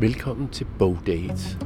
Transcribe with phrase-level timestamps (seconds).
[0.00, 1.58] Velkommen til Bogdate.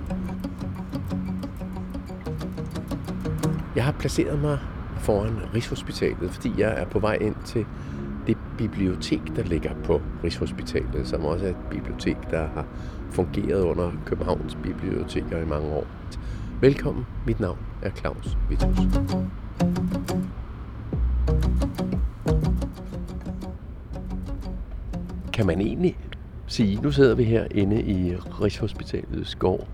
[3.76, 4.58] Jeg har placeret mig
[4.98, 7.66] foran Rigshospitalet, fordi jeg er på vej ind til
[8.26, 12.66] det bibliotek, der ligger på Rigshospitalet, som også er et bibliotek, der har
[13.10, 15.86] fungeret under Københavns biblioteker i mange år.
[16.60, 18.76] Velkommen, mit navn er Claus Vitus.
[25.32, 25.98] Kan man egentlig
[26.46, 29.68] sige, nu sidder vi her inde i Rigshospitalets gård,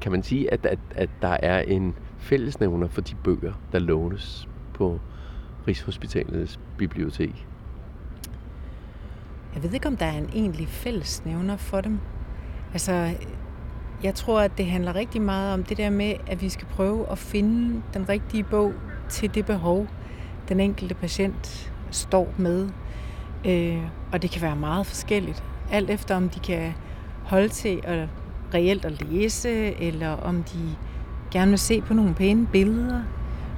[0.00, 4.48] kan man sige, at, at, at der er en fællesnævner for de bøger, der lånes
[4.74, 5.00] på
[5.68, 7.46] Rigshospitalets bibliotek?
[9.54, 11.98] Jeg ved ikke, om der er en egentlig fællesnævner for dem.
[12.72, 13.10] Altså,
[14.02, 17.10] jeg tror, at det handler rigtig meget om det der med, at vi skal prøve
[17.10, 18.72] at finde den rigtige bog
[19.08, 19.86] til det behov,
[20.48, 22.68] den enkelte patient står med.
[23.46, 25.44] Øh, og det kan være meget forskelligt.
[25.70, 26.74] Alt efter om de kan
[27.24, 28.08] holde til at
[28.54, 29.50] reelt at læse,
[29.82, 30.58] eller om de
[31.30, 33.00] gerne vil se på nogle pæne billeder,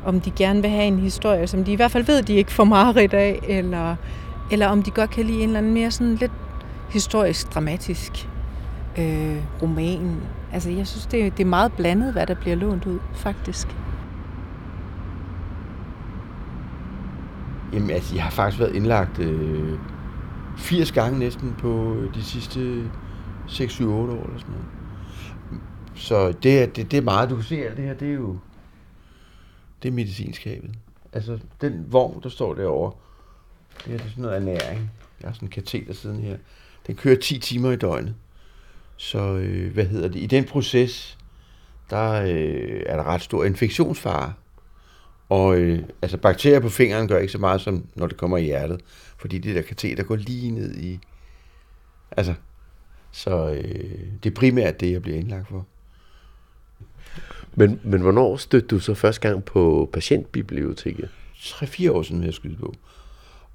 [0.05, 2.53] om de gerne vil have en historie, som de i hvert fald ved, de ikke
[2.53, 3.97] får meget af, eller,
[4.51, 6.33] eller om de godt kan lide en eller anden mere sådan lidt
[6.91, 8.29] historisk dramatisk
[8.99, 10.17] øh, roman.
[10.53, 13.69] Altså, jeg synes, det, det er meget blandet, hvad der bliver lånt ud, faktisk.
[17.73, 19.79] Jamen, altså, jeg har faktisk været indlagt øh,
[20.57, 22.91] 80 gange næsten på øh, de sidste
[23.49, 24.67] 6-7-8 år eller sådan noget.
[25.95, 28.39] Så det, det, det er meget, du kan se alt det her, det er jo
[29.83, 30.71] det er medicinskabet.
[31.13, 32.93] Altså, den vogn, der står derovre,
[33.85, 34.91] det er, det er sådan noget ernæring.
[35.21, 36.37] Jeg har sådan en kateter siden her.
[36.87, 38.15] Den kører 10 timer i døgnet.
[38.97, 41.19] Så, øh, hvad hedder det, i den proces,
[41.91, 44.33] der øh, er der ret stor infektionsfare.
[45.29, 48.45] Og øh, altså bakterier på fingeren gør ikke så meget, som når det kommer i
[48.45, 48.81] hjertet.
[49.19, 50.99] Fordi det der kateter går lige ned i...
[52.17, 52.35] Altså,
[53.13, 55.67] så øh, det er primært det, jeg bliver indlagt for.
[57.55, 61.09] Men, men hvornår stødte du så første gang på patientbiblioteket?
[61.37, 62.75] 3-4 år siden, jeg skyde på.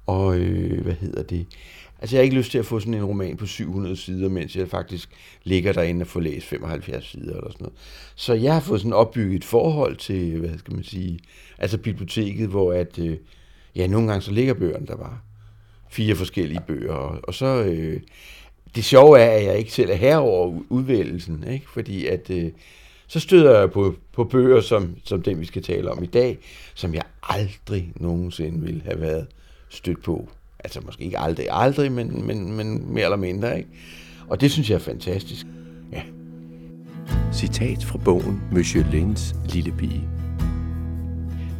[0.06, 1.46] Og øh, hvad hedder det?
[2.00, 4.56] Altså, jeg har ikke lyst til at få sådan en roman på 700 sider, mens
[4.56, 5.10] jeg faktisk
[5.44, 7.78] ligger derinde og får læst 75 sider eller sådan noget.
[8.14, 11.18] Så jeg har fået sådan opbygget et forhold til, hvad skal man sige,
[11.58, 13.16] altså biblioteket, hvor at, øh,
[13.76, 15.18] ja, nogle gange så ligger bøgerne der bare.
[15.92, 18.00] Fire forskellige bøger, og, og så, øh,
[18.74, 21.66] det sjove er, at jeg ikke selv er herover udvælgelsen, ikke?
[21.70, 22.50] fordi at, øh,
[23.06, 26.38] så støder jeg på, på bøger, som, som den vi skal tale om i dag,
[26.74, 29.26] som jeg aldrig nogensinde ville have været
[29.68, 30.28] stødt på.
[30.58, 33.58] Altså måske ikke aldrig, aldrig, men, men, men mere eller mindre.
[33.58, 33.70] Ikke?
[34.28, 35.46] Og det synes jeg er fantastisk.
[35.92, 36.02] Ja.
[37.32, 40.08] Citat fra bogen Monsieur Lins Lille Pige.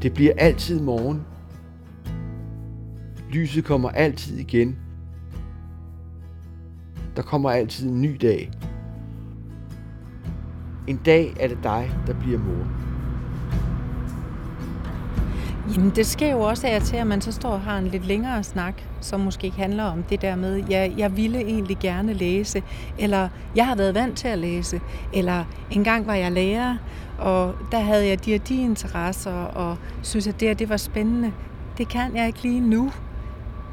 [0.02, 1.31] Det bliver altid morgen.
[3.32, 4.76] Lyset kommer altid igen.
[7.16, 8.50] Der kommer altid en ny dag.
[10.86, 12.66] En dag er det dig, der bliver mor.
[15.74, 18.06] Jamen, det sker jo også af til, at man så står og har en lidt
[18.06, 22.12] længere snak, som måske ikke handler om det der med, ja, jeg ville egentlig gerne
[22.12, 22.62] læse,
[22.98, 24.80] eller jeg har været vant til at læse,
[25.14, 26.76] eller engang var jeg lærer,
[27.18, 30.76] og der havde jeg de og de interesser, og synes, at det her, det var
[30.76, 31.32] spændende.
[31.78, 32.90] Det kan jeg ikke lige nu.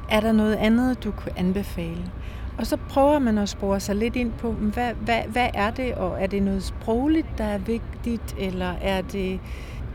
[0.10, 2.12] Er der noget andet, du kunne anbefale?
[2.58, 5.94] Og så prøver man at spore sig lidt ind på, hvad, hvad, hvad er det,
[5.94, 9.40] og er det noget sprogligt, der er vigtigt, eller er det,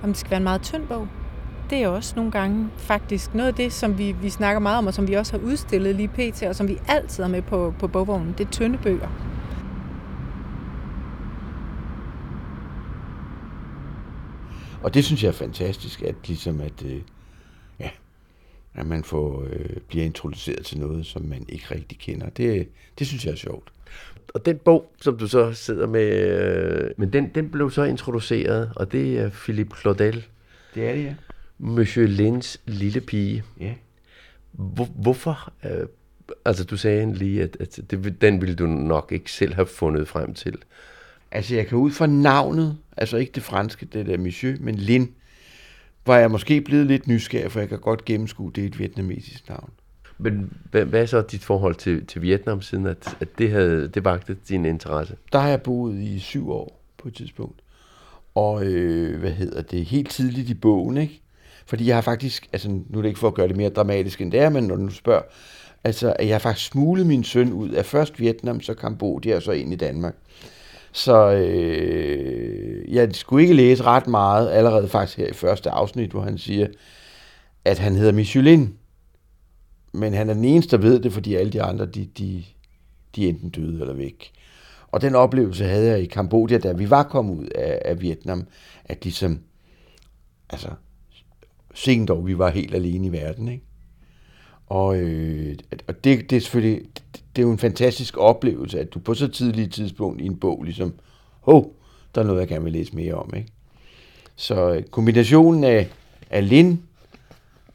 [0.02, 1.08] om det skal være en meget tynd bog?
[1.70, 4.86] Det er også nogle gange faktisk noget af det, som vi, vi snakker meget om,
[4.86, 7.74] og som vi også har udstillet lige pt, og som vi altid er med på,
[7.78, 8.34] på bogvognen.
[8.38, 9.08] Det er tynde bøger.
[14.82, 17.00] Og det synes jeg er fantastisk, at ligesom at, øh,
[18.74, 22.28] at man får, øh, bliver introduceret til noget, som man ikke rigtig kender.
[22.28, 22.68] Det,
[22.98, 23.72] det synes jeg er sjovt.
[24.34, 28.70] Og den bog, som du så sidder med, øh, men den, den blev så introduceret,
[28.76, 30.26] og det er Philippe Claudel.
[30.74, 31.14] Det er det, ja.
[31.58, 33.42] Monsieur Lins lille pige.
[33.60, 33.74] Ja.
[34.52, 35.52] Hvor, hvorfor?
[35.64, 35.86] Øh,
[36.44, 40.08] altså, du sagde lige, at, at det, den ville du nok ikke selv have fundet
[40.08, 40.58] frem til.
[41.30, 45.14] Altså, jeg kan ud fra navnet, altså ikke det franske, det der Monsieur, men Lin,
[46.06, 49.48] var jeg måske blevet lidt nysgerrig, for jeg kan godt gennemskue, det er et vietnamesisk
[49.48, 49.70] navn.
[50.18, 53.88] Men hvad, hvad er så dit forhold til, til Vietnam, siden at, at det, havde,
[53.88, 55.16] det vagte din interesse?
[55.32, 57.60] Der har jeg boet i syv år på et tidspunkt.
[58.34, 61.20] Og øh, hvad hedder det, helt tidligt i bogen, ikke?
[61.66, 64.20] Fordi jeg har faktisk, altså nu er det ikke for at gøre det mere dramatisk
[64.20, 65.22] end det er, men når du spørger,
[65.84, 69.42] altså at jeg har faktisk smuglet min søn ud af først Vietnam, så Kambodja og
[69.42, 70.14] så ind i Danmark.
[70.94, 76.20] Så øh, jeg skulle ikke læse ret meget, allerede faktisk her i første afsnit, hvor
[76.20, 76.66] han siger,
[77.64, 78.74] at han hedder Michelin.
[79.92, 82.44] Men han er den eneste, der ved det, fordi alle de andre, de, de,
[83.16, 84.32] de er enten døde eller væk.
[84.88, 88.46] Og den oplevelse havde jeg i Kambodja, da vi var kommet ud af, af Vietnam,
[88.84, 89.40] at ligesom,
[90.50, 90.68] altså,
[91.74, 93.64] sent dog, vi var helt alene i verden, ikke?
[94.66, 95.58] Og, øh,
[95.88, 96.82] og det, det er selvfølgelig,
[97.36, 100.62] det er jo en fantastisk oplevelse, at du på så tidligt tidspunkt i en bog
[100.62, 100.94] ligesom,
[101.40, 101.74] hov,
[102.14, 103.48] der er noget, jeg gerne vil læse mere om, ikke?
[104.36, 105.88] Så øh, kombinationen af,
[106.30, 106.82] af Lin,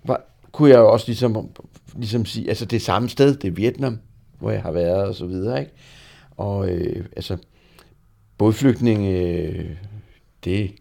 [0.03, 0.21] var,
[0.51, 1.49] kunne jeg jo også ligesom,
[1.95, 3.99] ligesom sige, altså det samme sted, det er Vietnam,
[4.39, 5.71] hvor jeg har været og så videre, ikke?
[6.37, 7.37] Og øh, altså,
[8.37, 9.69] bådflygtning, øh,
[10.43, 10.71] det,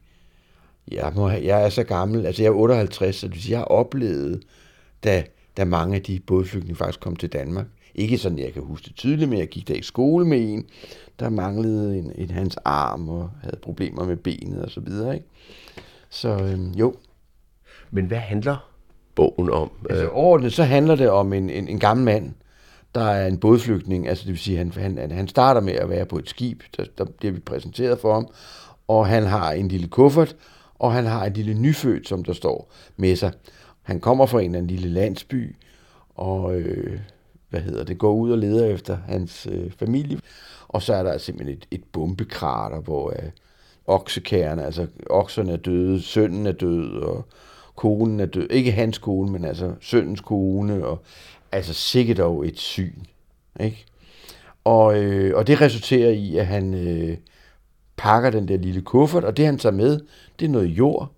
[0.91, 3.61] jeg, må, jeg er så gammel, altså jeg er 58, så det vil sige, jeg
[3.61, 4.43] har oplevet,
[5.05, 5.25] da,
[5.57, 7.67] da mange af de bådflygtninge faktisk kom til Danmark.
[7.99, 10.67] Ikke sådan, jeg kan huske det tydeligt, men jeg gik der i skole med en,
[11.19, 15.15] der manglede en, en hans arm og havde problemer med benet og så videre.
[15.15, 15.27] Ikke?
[16.11, 16.95] Så øhm, jo.
[17.91, 18.71] Men hvad handler
[19.15, 19.71] bogen om?
[19.91, 22.33] Altså overordnet, så handler det om en, en, en gammel mand,
[22.95, 26.07] der er en bådflygtning, altså det vil sige, han, han, han starter med at være
[26.07, 28.29] på et skib, der, der bliver vi præsenteret for ham,
[28.89, 30.37] og han har en lille kuffert,
[30.75, 33.33] og han har en lille nyfødt, som der står med sig.
[33.83, 35.57] Han kommer fra en eller anden lille landsby,
[36.15, 37.01] og øh,
[37.51, 40.21] hvad hedder det, går ud og leder efter hans øh, familie.
[40.69, 43.31] Og så er der simpelthen et, et bombekrater, hvor øh,
[43.87, 47.25] oksekærne, altså okserne er døde, sønnen er død, og
[47.77, 48.51] konen er død.
[48.51, 51.03] Ikke hans kone, men altså sønnens kone, og
[51.53, 53.05] altså sikkert dog et syn.
[53.61, 53.85] Ikke?
[54.65, 57.17] Og, øh, og det resulterer i, at han øh,
[57.97, 60.01] pakker den der lille kuffert, og det han tager med,
[60.39, 61.13] det er noget jord,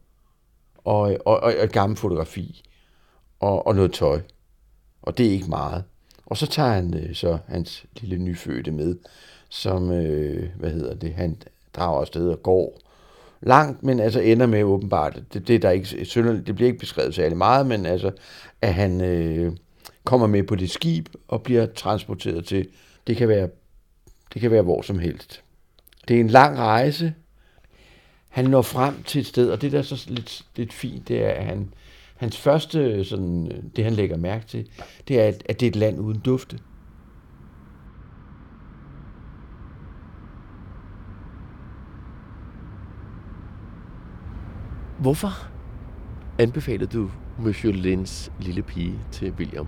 [0.84, 2.62] og, og, og et gammelt fotografi,
[3.40, 4.20] og, og noget tøj.
[5.02, 5.84] Og det er ikke meget.
[6.30, 8.96] Og så tager han øh, så hans lille nyfødte med,
[9.48, 11.36] som, øh, hvad hedder det, han
[11.76, 12.78] drager afsted og går
[13.40, 16.04] langt, men altså ender med åbenbart, det, det, der ikke,
[16.46, 18.10] det bliver ikke beskrevet særlig meget, men altså,
[18.62, 19.52] at han øh,
[20.04, 22.68] kommer med på det skib og bliver transporteret til,
[23.06, 23.48] det kan være,
[24.34, 25.42] det kan være hvor som helst.
[26.08, 27.14] Det er en lang rejse.
[28.28, 31.24] Han når frem til et sted, og det der er så lidt, lidt fint, det
[31.24, 31.72] er, at han,
[32.20, 34.68] hans første, sådan, det han lægger mærke til,
[35.08, 36.58] det er, at, det er et land uden dufte.
[44.98, 45.28] Hvorfor
[46.38, 49.66] anbefalede du Monsieur Lins lille pige til William?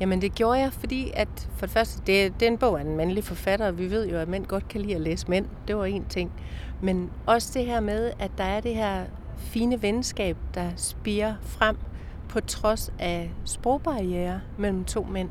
[0.00, 2.84] Jamen det gjorde jeg, fordi at for det første, det, det er en bog af
[2.84, 5.46] en mandlig forfatter, og vi ved jo, at mænd godt kan lide at læse mænd.
[5.68, 6.32] Det var en ting.
[6.82, 9.04] Men også det her med, at der er det her
[9.42, 11.76] fine venskab, der spiger frem
[12.28, 15.28] på trods af sprogbarriere mellem to mænd.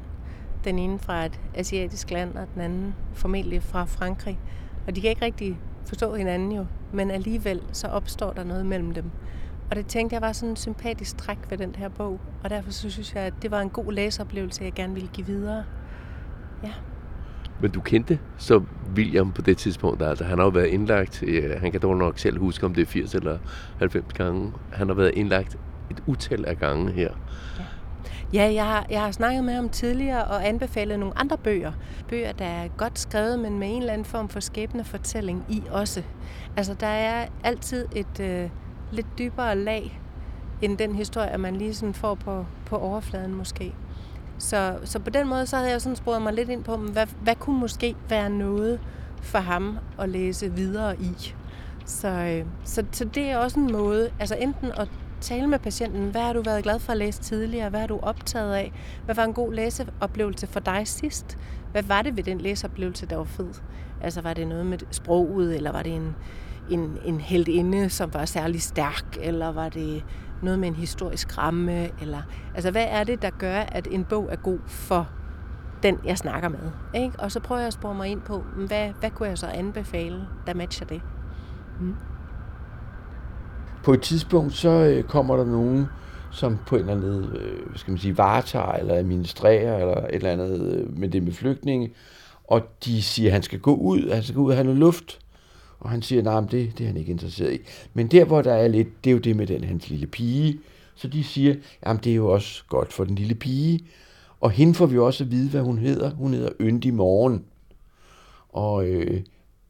[0.63, 4.39] Den ene fra et asiatisk land, og den anden formentlig fra Frankrig.
[4.87, 8.91] Og de kan ikke rigtig forstå hinanden jo, men alligevel så opstår der noget mellem
[8.91, 9.11] dem.
[9.69, 12.71] Og det tænkte jeg var sådan en sympatisk træk ved den her bog, og derfor
[12.71, 15.63] så synes jeg, at det var en god læseoplevelse, jeg gerne ville give videre.
[16.63, 16.71] Ja.
[17.61, 18.61] Men du kendte så
[18.95, 22.19] William på det tidspunkt, altså han har jo været indlagt, øh, han kan dog nok
[22.19, 23.37] selv huske, om det er 80 eller
[23.79, 25.57] 90 gange, han har været indlagt
[25.91, 27.09] et utal af gange her.
[27.57, 27.63] Ja.
[28.33, 31.71] Ja, jeg har, jeg har snakket med ham tidligere og anbefalet nogle andre bøger.
[32.09, 35.63] Bøger, der er godt skrevet, men med en eller anden form for skæbne fortælling i
[35.71, 36.03] også.
[36.57, 38.49] Altså, der er altid et, øh,
[38.91, 40.01] lidt dybere lag,
[40.61, 43.73] end den historie, man lige sådan får på, på overfladen måske.
[44.41, 47.07] Så, så på den måde, så havde jeg sådan sporet mig lidt ind på, hvad,
[47.23, 48.79] hvad kunne måske være noget
[49.21, 51.33] for ham at læse videre i.
[51.85, 54.87] Så, øh, så, så det er også en måde, altså enten at
[55.21, 57.99] tale med patienten, hvad har du været glad for at læse tidligere, hvad har du
[58.01, 58.73] optaget af,
[59.05, 61.37] hvad var en god læseoplevelse for dig sidst,
[61.71, 63.53] hvad var det ved den læseoplevelse, der var fed?
[64.01, 66.15] Altså var det noget med sproget, eller var det en,
[66.71, 70.03] en, en heldinde, som var særlig stærk, eller var det
[70.41, 72.21] noget med en historisk ramme, eller
[72.55, 75.09] altså hvad er det, der gør, at en bog er god for
[75.83, 76.71] den, jeg snakker med?
[76.95, 77.19] Ikke?
[77.19, 79.47] Og så prøver jeg at spore mig ind på, mm, hvad, hvad kunne jeg så
[79.47, 81.01] anbefale, der matcher det?
[81.79, 81.95] Mm.
[83.83, 85.87] På et tidspunkt, så øh, kommer der nogen,
[86.31, 90.15] som på en eller anden, øh, hvad skal man sige, varetager eller administrerer eller et
[90.15, 91.93] eller andet øh, med det med flygtninge,
[92.47, 94.79] og de siger, at han skal gå ud, han skal gå ud og have noget
[94.79, 95.19] luft.
[95.81, 97.59] Og han siger, nej, det, det er han ikke interesseret i.
[97.93, 100.59] Men der, hvor der er lidt, det er jo det med den hans lille pige.
[100.95, 103.79] Så de siger, jamen det er jo også godt for den lille pige.
[104.39, 106.09] Og hende får vi også at vide, hvad hun hedder.
[106.09, 107.45] Hun hedder Yndi Morgen.
[108.49, 109.21] Og øh,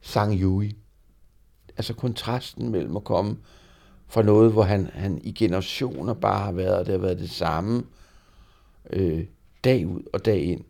[0.01, 0.75] Sang Yui.
[1.77, 3.37] Altså kontrasten mellem at komme
[4.07, 7.29] fra noget, hvor han, han i generationer bare har været, og det har været det
[7.29, 7.83] samme
[8.89, 9.25] øh,
[9.63, 10.63] dag ud og dag ind.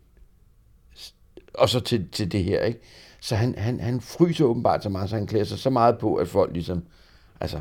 [1.54, 2.80] Og så til, til det her, ikke?
[3.22, 6.14] Så han, han, han fryser åbenbart så meget, så han klæder sig så meget på,
[6.14, 6.82] at folk ligesom,
[7.40, 7.60] altså,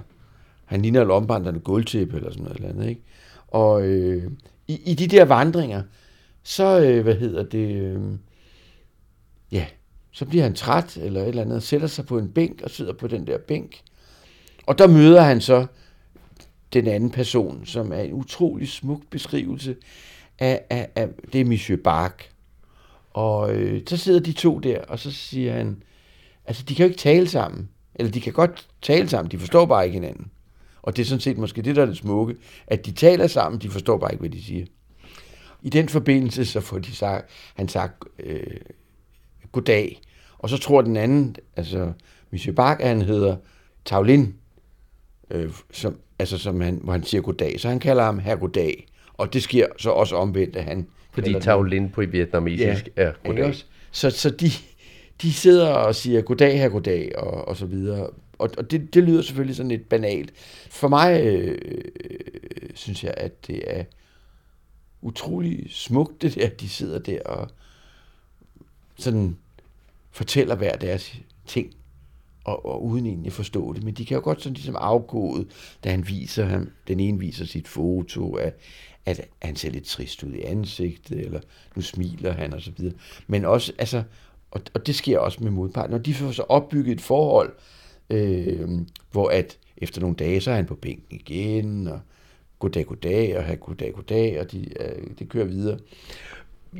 [0.66, 3.02] han ligner lombanderne gulvtæppe eller sådan noget eller andet, ikke?
[3.48, 4.32] Og øh,
[4.68, 5.84] i, i de der vandringer,
[6.44, 8.02] så, øh, hvad hedder det, øh,
[9.52, 9.66] ja,
[10.12, 12.94] så bliver han træt eller et eller andet, sætter sig på en bænk og sidder
[12.94, 13.82] på den der bænk.
[14.66, 15.66] Og der møder han så
[16.74, 19.76] den anden person, som er en utrolig smuk beskrivelse
[20.40, 22.31] af, af, af det er Monsieur Bach.
[23.14, 25.84] Og øh, så sidder de to der, og så siger han,
[26.46, 27.70] altså de kan jo ikke tale sammen.
[27.96, 30.32] Eller de kan godt tale sammen, de forstår bare ikke hinanden.
[30.82, 32.36] Og det er sådan set måske det, der er det smukke,
[32.68, 34.66] at de taler sammen, de forstår bare ikke, hvad de siger.
[35.62, 38.58] I den forbindelse, så får de sagt, han sagt, øh,
[39.52, 40.02] goddag.
[40.38, 41.94] Og så tror den anden, altså
[42.32, 43.36] Monsieur Bak, han hedder
[43.86, 44.36] Taulin,
[45.32, 47.60] øh, som, altså som han, hvor han siger goddag.
[47.60, 48.88] Så han kalder ham her goddag.
[49.14, 50.88] Og det sker så også omvendt, at han...
[51.12, 53.46] Fordi Taolin på vietnamesisk ja, er goddag.
[53.46, 53.66] Også?
[53.92, 54.50] Så, så de,
[55.22, 58.10] de sidder og siger goddag her goddag, og, og så videre.
[58.38, 60.34] Og, og det, det lyder selvfølgelig sådan lidt banalt.
[60.70, 61.58] For mig øh,
[62.76, 63.84] synes jeg, at det er
[65.02, 67.50] utrolig smukt, det der, at de sidder der og
[68.98, 69.38] sådan
[70.12, 71.16] fortæller hver deres
[71.48, 71.74] ting,
[72.44, 73.84] og, og uden egentlig forstå det.
[73.84, 75.46] Men de kan jo godt sådan ligesom afgåde,
[75.84, 78.58] da han viser ham, den ene viser sit foto, at,
[79.06, 81.40] at han ser lidt trist ud i ansigtet, eller
[81.76, 82.96] nu smiler han og så videre.
[83.28, 84.04] Men også, altså,
[84.52, 87.54] og, og det sker også med modparten, når de får så opbygget et forhold,
[88.10, 88.70] øh,
[89.12, 92.00] hvor at efter nogle dage, så er han på bænken igen, og
[92.60, 95.80] goddag, goddag, og have goddag, goddag, og de, øh, det kører videre.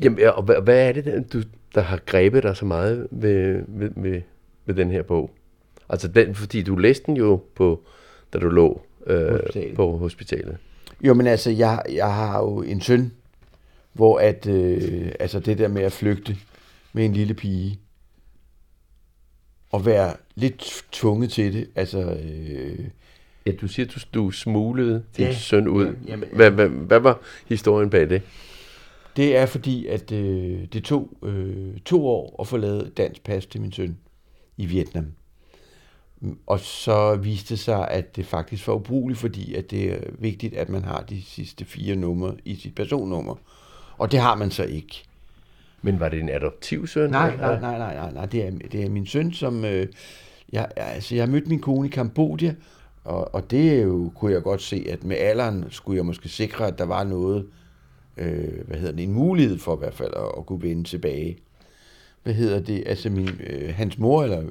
[0.02, 1.42] Jamen, og hvad, hvad er det, der, du,
[1.74, 4.22] der har grebet dig så meget ved, ved, ved,
[4.66, 5.30] ved den her bog?
[5.92, 7.84] Altså den, fordi du læste den jo på,
[8.32, 9.76] da du lå øh, hospitalet.
[9.76, 10.56] på hospitalet.
[11.04, 13.12] Jo, men altså, jeg, jeg har jo en søn,
[13.92, 16.36] hvor at, øh, altså det der med at flygte
[16.92, 17.78] med en lille pige,
[19.70, 22.00] og være lidt tvunget til det, altså...
[22.00, 22.78] Øh,
[23.46, 25.86] ja, du siger, du, du smuglede din ja, søn ud.
[25.86, 28.22] Ja, jamen, hvad, hvad, hvad var historien bag det?
[29.16, 33.46] Det er fordi, at øh, det tog øh, to år at få lavet dansk pas
[33.46, 33.96] til min søn
[34.56, 35.06] i Vietnam.
[36.46, 40.54] Og så viste det sig, at det faktisk var ubrugeligt, fordi at det er vigtigt,
[40.54, 43.34] at man har de sidste fire numre i sit personnummer.
[43.98, 45.04] Og det har man så ikke.
[45.82, 47.10] Men var det en adoptiv søn?
[47.10, 48.26] Nej, nej, nej, nej, nej, nej.
[48.26, 49.64] Det, er, det er min søn, som...
[49.64, 49.86] Øh,
[50.52, 52.54] jeg, altså, jeg har mødt min kone i Kambodja,
[53.04, 56.28] og, og det er jo, kunne jeg godt se, at med alderen skulle jeg måske
[56.28, 57.46] sikre, at der var noget,
[58.16, 61.38] øh, hvad hedder det, en mulighed for i hvert fald at, at kunne vende tilbage.
[62.22, 62.82] Hvad hedder det?
[62.86, 64.42] Altså min, øh, hans mor, eller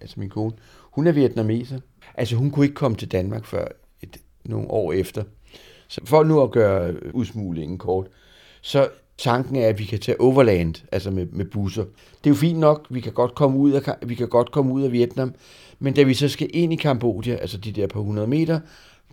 [0.00, 0.52] altså min kone,
[0.94, 1.80] hun er vietnameser.
[2.14, 3.68] Altså hun kunne ikke komme til Danmark før
[4.02, 5.22] et, nogle år efter.
[5.88, 8.06] Så for nu at gøre udsmuglingen kort,
[8.62, 11.84] så tanken er, at vi kan tage overland, altså med, med busser.
[11.84, 14.72] Det er jo fint nok, vi kan godt komme ud af, vi kan godt komme
[14.72, 15.34] ud af Vietnam,
[15.78, 18.60] men da vi så skal ind i Kambodja, altså de der på 100 meter,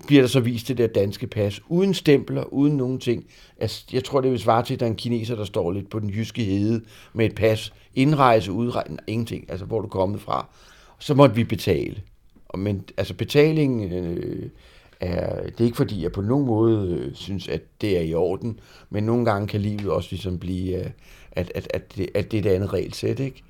[0.08, 3.26] bliver der så vist det der danske pas, uden stempler, uden nogen ting.
[3.60, 5.90] Altså, jeg tror, det vil svare til, at der er en kineser, der står lidt
[5.90, 6.82] på den jyske hede
[7.14, 7.74] med et pas.
[7.96, 9.46] Indrejse, udrejse, ingenting.
[9.50, 10.48] Altså, hvor er du kommet fra?
[11.02, 12.02] Så måtte vi betale.
[12.58, 14.50] Men altså, betalingen øh,
[15.00, 18.14] er, det er ikke fordi, jeg på nogen måde øh, synes, at det er i
[18.14, 20.90] orden, men nogle gange kan livet også ligesom blive, øh,
[21.32, 23.44] at, at, at, det, at det er et andet regelsæt, ikke?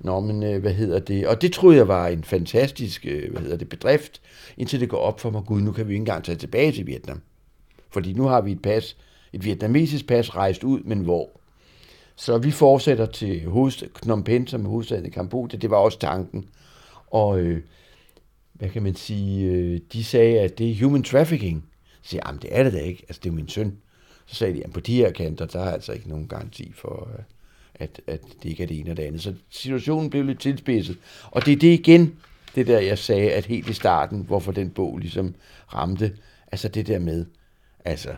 [0.00, 1.26] Nå, men øh, hvad hedder det?
[1.26, 4.20] Og det troede jeg var en fantastisk øh, hvad hedder det, bedrift,
[4.56, 6.86] indtil det går op for mig, gud, nu kan vi ikke engang tage tilbage til
[6.86, 7.20] Vietnam.
[7.90, 8.96] Fordi nu har vi et pas,
[9.32, 11.30] et vietnamesisk pas, rejst ud, men hvor?
[12.16, 15.58] Så vi fortsætter til hovedstad, Phnom Penh, som er hovedstaden i Kambodja.
[15.58, 16.48] Det var også tanken.
[17.12, 17.62] Og øh,
[18.52, 21.64] hvad kan man sige, øh, de sagde, at det er human trafficking.
[22.02, 23.78] Så siger jeg, det er det da ikke, altså det er min søn.
[24.26, 27.08] Så sagde de, at på de her kanter, der er altså ikke nogen garanti for,
[27.18, 27.24] øh,
[27.74, 29.22] at, at det ikke er det ene og det andet.
[29.22, 30.98] Så situationen blev lidt tilspidset.
[31.30, 32.16] Og det er det igen,
[32.54, 35.34] det der jeg sagde, at helt i starten, hvorfor den bog ligesom
[35.74, 36.16] ramte,
[36.52, 37.26] altså det der med,
[37.84, 38.14] altså,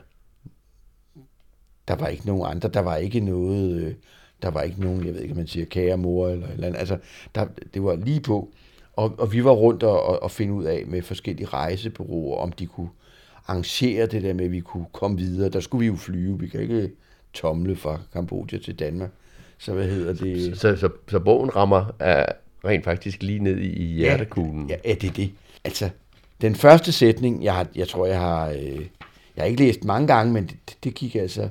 [1.89, 3.95] der var ikke nogen andre, der var ikke noget, øh,
[4.43, 6.79] der var ikke nogen, jeg ved ikke, om man siger kære mor eller eller andet,
[6.79, 6.99] altså,
[7.35, 8.53] der, det var lige på,
[8.97, 12.67] og, og vi var rundt og, og finde ud af med forskellige rejsebureauer, om de
[12.67, 12.89] kunne
[13.47, 15.49] arrangere det der med, at vi kunne komme videre.
[15.49, 16.39] Der skulle vi jo flyve.
[16.41, 16.91] Vi kan ikke
[17.33, 19.11] tomle fra Kambodja til Danmark.
[19.59, 20.59] Så hvad hedder det?
[20.59, 22.27] Så, så, så, så bogen rammer er
[22.65, 24.69] rent faktisk lige ned i hjertekuglen.
[24.71, 25.31] Ja, ja, det er det.
[25.65, 25.91] Altså,
[26.41, 28.81] den første sætning, jeg, har, jeg tror, jeg har, øh,
[29.37, 31.49] jeg har ikke læst mange gange, men det, det gik altså,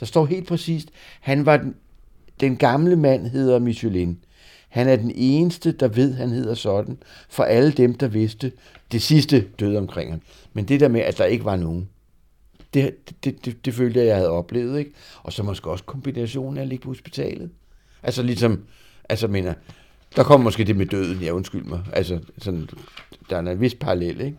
[0.00, 0.88] der står helt præcist,
[1.20, 1.74] han var den,
[2.40, 4.18] den gamle mand hedder Michelin.
[4.74, 8.52] Han er den eneste, der ved, han hedder sådan, for alle dem, der vidste,
[8.92, 10.20] det sidste døde omkring ham.
[10.52, 11.88] Men det der med, at der ikke var nogen,
[12.74, 14.78] det, det, det, det følte jeg, jeg havde oplevet.
[14.78, 14.90] Ikke?
[15.22, 17.50] Og så måske også kombinationen af at ligge på hospitalet.
[18.02, 18.64] Altså ligesom,
[19.08, 19.54] altså mener,
[20.16, 21.80] der kommer måske det med døden, ja undskyld mig.
[21.92, 22.68] Altså sådan,
[23.30, 24.36] der er en vis parallel, ikke?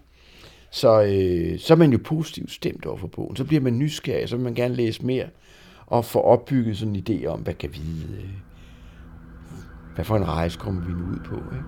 [0.72, 3.36] Så, øh, så er man jo positivt stemt over for bogen.
[3.36, 5.26] Så bliver man nysgerrig, så vil man gerne læse mere
[5.86, 8.30] og få opbygget sådan en idé om, hvad kan vide, øh,
[9.96, 11.66] hvad for en rejse kommer vi nu ud på, ikke?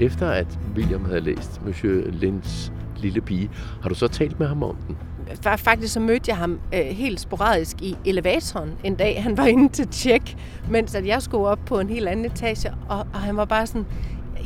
[0.00, 3.50] Efter at William havde læst Monsieur Lins lille pige,
[3.82, 4.96] har du så talt med ham om den?
[5.42, 9.22] Faktisk så mødte jeg ham øh, helt sporadisk i elevatoren en dag.
[9.22, 10.36] Han var inde til tjek,
[10.70, 13.66] mens at jeg skulle op på en helt anden etage, og, og han var bare
[13.66, 13.86] sådan,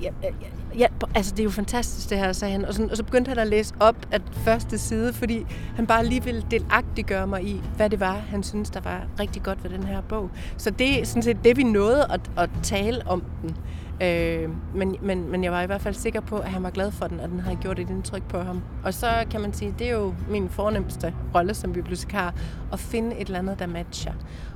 [0.03, 0.29] ja, ja,
[0.79, 2.65] ja, altså det er jo fantastisk det her, sagde han.
[2.65, 6.07] Og, sådan, og så begyndte han at læse op af første side, fordi han bare
[6.07, 9.71] lige ville delagtiggøre mig i, hvad det var, han synes, der var rigtig godt ved
[9.71, 10.31] den her bog.
[10.57, 13.57] Så det er sådan set det, vi nåede at, at tale om den.
[14.03, 16.91] Øh, men, men, men jeg var i hvert fald sikker på, at han var glad
[16.91, 18.63] for den, og den havde gjort et indtryk på ham.
[18.85, 22.35] Og så kan man sige, det er jo min fornemmeste rolle som bibliotekar,
[22.73, 24.13] at finde et eller andet, der matcher.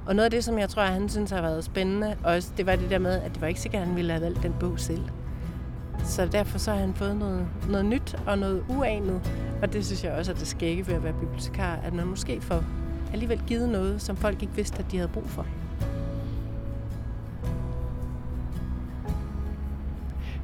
[0.06, 2.66] Og noget af det, som jeg tror, at han synes har været spændende, også, det
[2.66, 4.54] var det der med, at det var ikke sikkert, at han ville have valgt den
[4.60, 5.02] bog selv.
[6.04, 9.20] Så derfor så har han fået noget, noget nyt og noget uanet.
[9.62, 12.40] Og det synes jeg også at det skægge ved at være bibliotekar, at man måske
[12.40, 12.64] får
[13.12, 15.46] alligevel givet noget, som folk ikke vidste, at de havde brug for.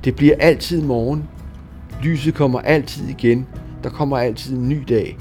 [0.05, 1.29] Det bliver altid morgen.
[2.03, 3.47] Lyset kommer altid igen.
[3.83, 5.19] Der kommer altid en ny dag.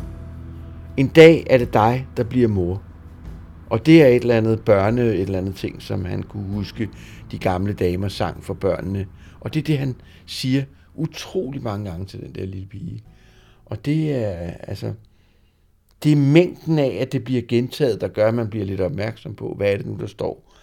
[0.98, 2.82] En dag er det dig, der bliver mor.
[3.70, 6.90] Og det er et eller andet børne, et eller andet ting, som han kunne huske,
[7.32, 9.06] de gamle damer sang for børnene.
[9.40, 9.96] Og det er det, han
[10.28, 10.64] siger
[10.96, 13.04] utrolig mange gange til den der lille pige.
[13.66, 14.94] Og det er, altså,
[16.04, 19.36] det er mængden af, at det bliver gentaget, der gør, at man bliver lidt opmærksom
[19.36, 20.54] på, hvad er det nu, der står.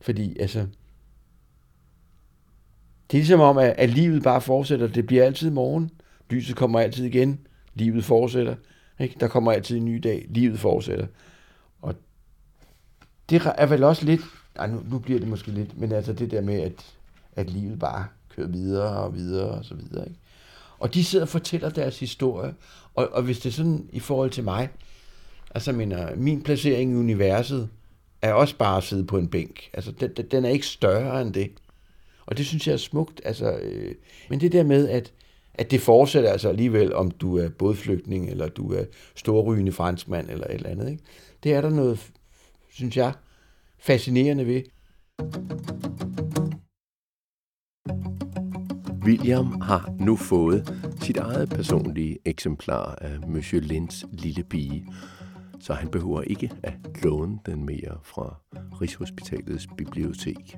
[0.00, 0.58] Fordi, altså,
[3.10, 4.86] det er ligesom om, at, at livet bare fortsætter.
[4.86, 5.90] Det bliver altid morgen.
[6.30, 7.46] Lyset kommer altid igen.
[7.74, 8.54] Livet fortsætter.
[9.00, 9.16] Ikke?
[9.20, 10.26] Der kommer altid en ny dag.
[10.28, 11.06] Livet fortsætter.
[11.82, 11.94] Og
[13.30, 14.20] det er vel også lidt...
[14.56, 16.94] Ej, nu, nu bliver det måske lidt, men altså det der med, at,
[17.32, 18.06] at livet bare
[18.36, 20.08] kører videre og videre og så videre.
[20.08, 20.20] Ikke?
[20.78, 22.54] Og de sidder og fortæller deres historie.
[22.94, 24.68] Og, og hvis det er sådan i forhold til mig,
[25.50, 27.68] altså mener, min placering i universet
[28.22, 29.70] er også bare at sidde på en bænk.
[29.72, 31.50] Altså den, den er ikke større end det.
[32.26, 33.20] Og det synes jeg er smukt.
[33.24, 33.94] Altså, øh,
[34.30, 35.12] men det der med, at,
[35.54, 40.46] at det fortsætter altså alligevel, om du er bådflygtning, eller du er storrygende franskmand, eller
[40.46, 40.90] et eller andet.
[40.90, 41.02] Ikke?
[41.42, 42.10] Det er der noget,
[42.70, 43.12] synes jeg,
[43.78, 44.62] fascinerende ved.
[49.06, 54.86] William har nu fået sit eget personlige eksemplar af Monsieur Lins lille pige,
[55.60, 58.40] så han behøver ikke at låne den mere fra
[58.80, 60.56] Rigshospitalets bibliotek.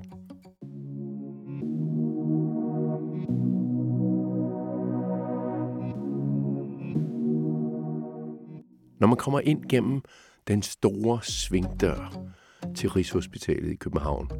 [8.99, 10.01] Når man kommer ind gennem
[10.47, 12.29] den store svingdør
[12.75, 14.31] til Rigshospitalet i København,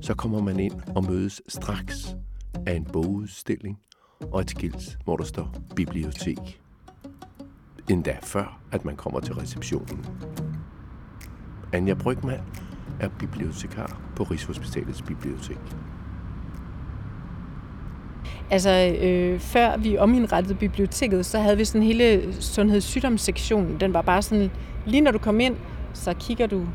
[0.00, 2.17] så kommer man ind og mødes straks
[2.68, 3.78] af en bogudstilling
[4.32, 6.60] og et skilt, hvor der står bibliotek.
[7.90, 10.06] Endda før, at man kommer til receptionen.
[11.72, 12.40] Anja Brygman
[13.00, 15.58] er bibliotekar på Rigshospitalets bibliotek.
[18.50, 23.80] Altså, øh, før vi omindrettede biblioteket, så havde vi sådan hele sundhedssygdomssektionen.
[23.80, 24.50] Den var bare sådan,
[24.86, 25.56] lige når du kom ind,
[25.92, 26.66] så kigger du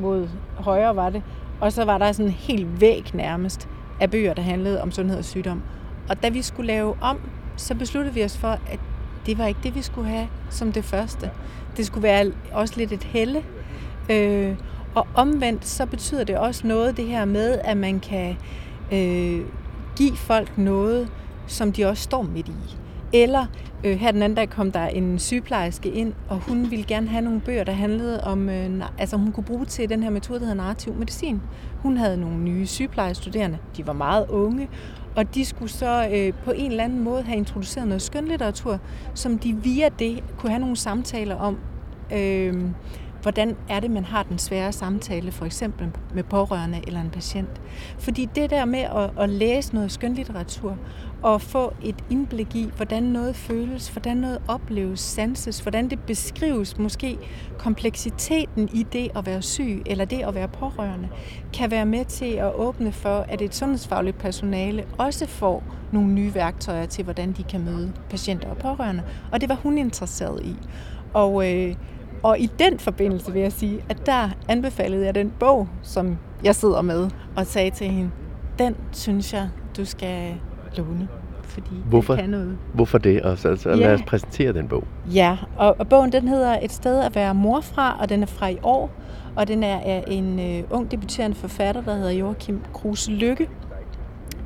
[0.00, 1.22] mod højre, var det.
[1.60, 3.68] Og så var der sådan en helt væg nærmest
[4.00, 5.62] af bøger, der handlede om sundhed og sygdom.
[6.08, 7.18] Og da vi skulle lave om,
[7.56, 8.80] så besluttede vi os for, at
[9.26, 11.30] det var ikke det, vi skulle have som det første.
[11.76, 13.44] Det skulle være også lidt et helle.
[14.10, 14.56] Øh,
[14.94, 18.36] og omvendt, så betyder det også noget, det her med, at man kan
[18.92, 19.40] øh,
[19.96, 21.08] give folk noget,
[21.46, 22.76] som de også står midt i.
[23.12, 23.46] Eller
[23.84, 27.22] øh, her den anden dag kom der en sygeplejerske ind, og hun ville gerne have
[27.22, 30.44] nogle bøger, der handlede om, øh, altså hun kunne bruge til den her metode, der
[30.46, 31.40] hedder narrativ medicin.
[31.82, 34.68] Hun havde nogle nye sygeplejestuderende, de var meget unge,
[35.16, 38.78] og de skulle så øh, på en eller anden måde have introduceret noget skønlitteratur,
[39.14, 41.58] som de via det kunne have nogle samtaler om,
[42.12, 42.64] øh,
[43.22, 47.60] hvordan er det, man har den svære samtale, for eksempel med pårørende eller en patient.
[47.98, 50.76] Fordi det der med at, at læse noget skønlitteratur
[51.22, 56.78] og få et indblik i, hvordan noget føles, hvordan noget opleves, sanses, hvordan det beskrives,
[56.78, 57.18] måske
[57.58, 61.08] kompleksiteten i det at være syg eller det at være pårørende,
[61.52, 66.34] kan være med til at åbne for, at et sundhedsfagligt personale også får nogle nye
[66.34, 69.02] værktøjer til, hvordan de kan møde patienter og pårørende.
[69.32, 70.56] Og det var hun interesseret i.
[71.14, 71.74] Og øh,
[72.22, 76.54] og i den forbindelse vil jeg sige, at der anbefalede jeg den bog, som jeg
[76.54, 78.10] sidder med, og sagde til hende,
[78.58, 80.34] den synes jeg, du skal
[80.76, 81.08] låne,
[81.42, 82.14] fordi Hvorfor?
[82.14, 82.58] det kan noget.
[82.74, 83.22] Hvorfor det?
[83.22, 83.74] Og så, så Ja.
[83.76, 84.84] lad os præsentere den bog.
[85.14, 88.26] Ja, og, og bogen den hedder Et sted at være mor fra, og den er
[88.26, 88.90] fra i år,
[89.36, 93.48] og den er af en øh, ung debuterende forfatter, der hedder Joachim Kruse Lykke.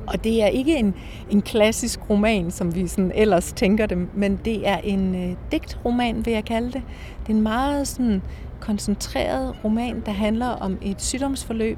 [0.07, 0.93] Og det er ikke en,
[1.29, 6.25] en klassisk roman, som vi sådan ellers tænker det, men det er en øh, digtroman,
[6.25, 6.81] vil jeg kalde det.
[7.19, 8.21] Det er en meget sådan
[8.59, 11.77] koncentreret roman, der handler om et sygdomsforløb.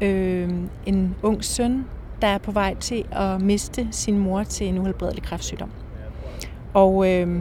[0.00, 0.50] Øh,
[0.86, 1.84] en ung søn,
[2.22, 5.70] der er på vej til at miste sin mor til en uhelbredelig kræftsygdom.
[6.74, 7.40] Og øh,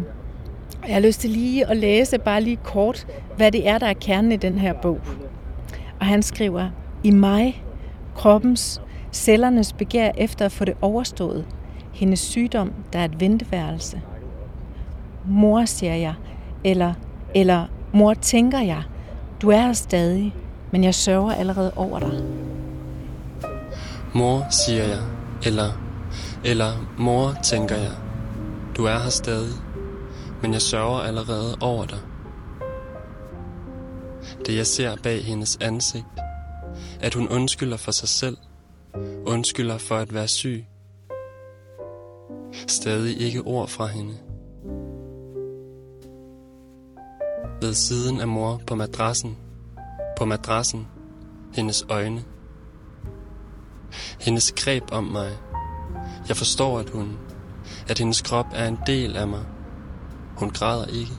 [0.88, 3.07] jeg har lyst til lige at læse bare lige kort,
[3.38, 4.99] hvad det er, der er kernen i den her bog.
[5.99, 6.69] Og han skriver,
[7.03, 7.63] i mig,
[8.15, 8.81] kroppens,
[9.12, 11.45] cellernes begær efter at få det overstået,
[11.93, 14.02] hendes sygdom, der er et venteværelse.
[15.26, 16.13] Mor, siger jeg,
[16.63, 16.93] eller,
[17.36, 18.84] eller mor, tænker jeg,
[19.41, 20.36] du er her stadig,
[20.71, 22.24] men jeg sørger allerede over dig.
[24.13, 25.02] Mor, siger jeg,
[25.45, 25.71] eller,
[26.45, 27.91] eller mor, tænker jeg,
[28.78, 29.54] du er her stadig,
[30.41, 32.00] men jeg sørger allerede over dig.
[34.45, 36.06] Det jeg ser bag hendes ansigt,
[37.02, 38.38] at hun undskylder for sig selv,
[39.25, 40.65] undskylder for at være syg.
[42.67, 44.13] Stadig ikke ord fra hende.
[47.62, 49.38] Ved siden af mor på madrassen,
[50.17, 50.88] på madrassen,
[51.53, 52.23] hendes øjne.
[54.19, 55.31] Hendes greb om mig.
[56.27, 57.17] Jeg forstår, at hun,
[57.89, 59.43] at hendes krop er en del af mig.
[60.38, 61.12] Hun græder ikke.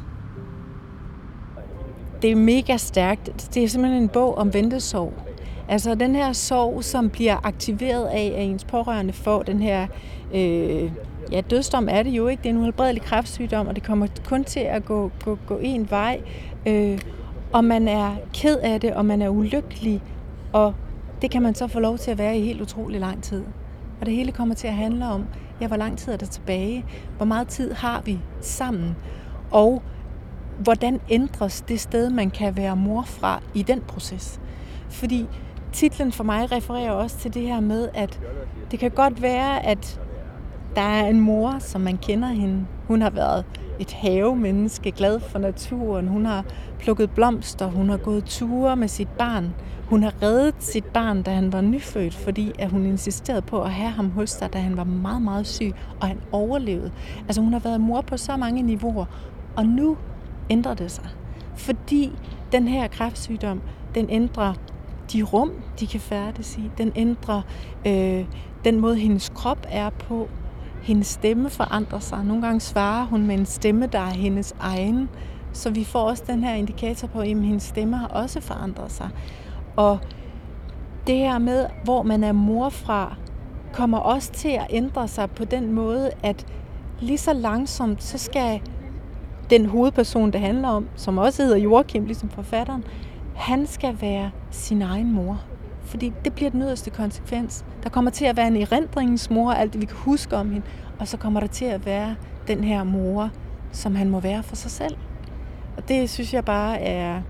[2.22, 3.50] Det er mega stærkt.
[3.54, 5.31] Det er simpelthen en bog om ventesorg.
[5.68, 9.86] Altså den her sorg, som bliver aktiveret af, at ens pårørende får den her...
[10.34, 10.92] Øh,
[11.32, 12.42] ja, dødsdom er det jo ikke.
[12.42, 15.90] Det er en uhelbredelig kræftsygdom, og det kommer kun til at gå, gå, gå en
[15.90, 16.20] vej.
[16.66, 16.98] Øh,
[17.52, 20.02] og man er ked af det, og man er ulykkelig,
[20.52, 20.74] og
[21.22, 23.44] det kan man så få lov til at være i helt utrolig lang tid.
[24.00, 25.24] Og det hele kommer til at handle om,
[25.60, 26.84] ja, hvor lang tid er der tilbage?
[27.16, 28.96] Hvor meget tid har vi sammen?
[29.50, 29.82] Og
[30.58, 34.40] hvordan ændres det sted, man kan være mor fra i den proces?
[34.88, 35.26] Fordi
[35.72, 38.20] titlen for mig refererer også til det her med, at
[38.70, 40.00] det kan godt være, at
[40.74, 42.66] der er en mor, som man kender hende.
[42.88, 43.44] Hun har været
[43.78, 46.08] et havemenneske, glad for naturen.
[46.08, 46.44] Hun har
[46.78, 49.54] plukket blomster, hun har gået ture med sit barn.
[49.88, 53.70] Hun har reddet sit barn, da han var nyfødt, fordi at hun insisterede på at
[53.70, 56.92] have ham hos sig, da han var meget, meget syg, og han overlevede.
[57.26, 59.04] Altså hun har været mor på så mange niveauer,
[59.56, 59.96] og nu
[60.50, 61.08] ændrer det sig.
[61.56, 62.12] Fordi
[62.52, 63.60] den her kræftsygdom,
[63.94, 64.54] den ændrer
[65.12, 66.70] de rum, de kan færdes i.
[66.78, 67.42] Den ændrer
[67.86, 68.24] øh,
[68.64, 70.28] den måde, hendes krop er på.
[70.82, 72.24] Hendes stemme forandrer sig.
[72.24, 75.08] Nogle gange svarer hun med en stemme, der er hendes egen.
[75.52, 79.08] Så vi får også den her indikator på, at hendes stemme har også forandret sig.
[79.76, 79.98] Og
[81.06, 83.16] det her med, hvor man er mor fra,
[83.72, 86.46] kommer også til at ændre sig på den måde, at
[87.00, 88.60] lige så langsomt, så skal
[89.50, 92.84] den hovedperson, det handler om, som også hedder Joachim, ligesom forfatteren,
[93.34, 95.40] han skal være sin egen mor.
[95.84, 97.64] Fordi det bliver den yderste konsekvens.
[97.82, 100.66] Der kommer til at være en erindringsmor, alt det vi kan huske om hende,
[100.98, 102.16] og så kommer der til at være
[102.48, 103.30] den her mor,
[103.72, 104.96] som han må være for sig selv.
[105.76, 107.22] Og det synes jeg bare er,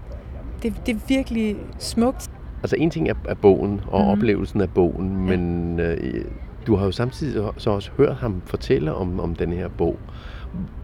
[0.62, 2.31] det, det er virkelig smukt.
[2.62, 4.09] Altså en ting er, er bogen og mm.
[4.09, 6.25] oplevelsen af bogen, men øh,
[6.67, 9.99] du har jo samtidig så også hørt ham fortælle om, om den her bog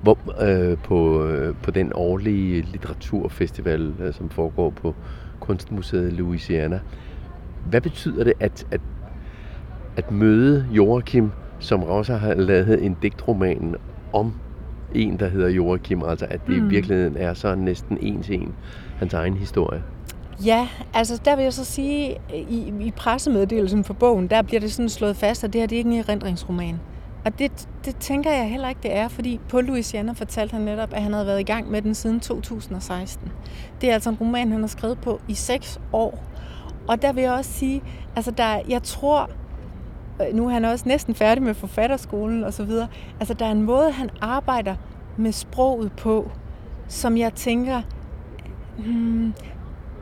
[0.03, 4.95] hvor, øh, på, øh, på den årlige litteraturfestival, øh, som foregår på
[5.41, 6.81] Kunstmuseet Louisiana.
[7.67, 8.81] Hvad betyder det at, at,
[9.97, 13.77] at møde Joachim, som også har lavet en digtroman
[14.13, 14.33] om
[14.95, 16.67] en, der hedder Joachim, altså at det mm.
[16.67, 18.55] i virkeligheden er så næsten en til en
[18.99, 19.83] hans egen historie?
[20.45, 24.73] Ja, altså der vil jeg så sige, i, i pressemeddelelsen for bogen, der bliver det
[24.73, 26.81] sådan slået fast, at det her det er ikke en erindringsroman.
[27.25, 30.93] Og det, det tænker jeg heller ikke, det er, fordi på Louisiana fortalte han netop,
[30.93, 33.33] at han havde været i gang med den siden 2016.
[33.81, 36.25] Det er altså en roman, han har skrevet på i seks år.
[36.89, 37.83] Og der vil jeg også sige,
[38.17, 39.31] altså der, jeg tror,
[40.21, 42.89] øh, nu er han også næsten færdig med forfatterskolen og så videre,
[43.21, 44.75] altså der er en måde, han arbejder
[45.17, 46.31] med sproget på,
[46.89, 47.83] som jeg tænker,
[48.79, 49.35] hmm,